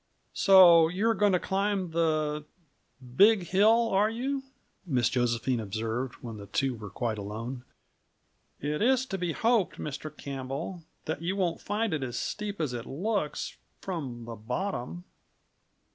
"So 0.33 0.87
you 0.87 1.07
are 1.09 1.13
going 1.13 1.33
to 1.33 1.39
climb 1.39 1.91
the 1.91 2.45
Big 3.15 3.43
Hill, 3.43 3.89
are 3.89 4.09
you?" 4.09 4.41
Miss 4.83 5.09
Josephine 5.09 5.59
observed, 5.59 6.15
when 6.23 6.37
the 6.37 6.47
two 6.47 6.73
were 6.73 6.89
quite 6.89 7.19
alone. 7.19 7.65
"It 8.59 8.81
is 8.81 9.05
to 9.05 9.19
be 9.19 9.33
hoped, 9.33 9.77
Mr. 9.77 10.09
Campbell, 10.09 10.81
that 11.05 11.21
you 11.21 11.35
won't 11.35 11.61
find 11.61 11.93
it 11.93 12.01
as 12.01 12.17
steep 12.17 12.59
as 12.59 12.73
it 12.73 12.87
looks 12.87 13.57
from 13.79 14.25
the 14.25 14.35
bottom." 14.35 15.03